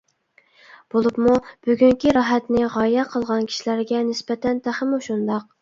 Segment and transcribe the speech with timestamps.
[0.95, 1.35] بولۇپمۇ
[1.67, 5.49] بۈگۈنكى راھەتنى غايە قىلغان كىشىلەرگە نىسبەتەن تېخىمۇ شۇنداق.